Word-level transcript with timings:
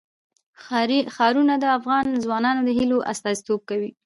ښارونه 1.15 1.53
د 1.59 1.65
افغان 1.77 2.05
ځوانانو 2.23 2.61
د 2.67 2.69
هیلو 2.77 2.97
استازیتوب 3.11 3.59
کوي. 3.69 3.91